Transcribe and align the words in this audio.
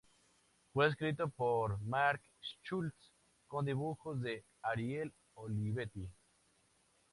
Fue 0.73 0.87
escrito 0.87 1.27
por 1.29 1.79
"Mark 1.81 2.23
Schultz", 2.63 3.11
con 3.47 3.65
dibujos 3.65 4.19
de 4.19 4.43
"Ariel 4.63 5.13
Olivetti". 5.35 6.09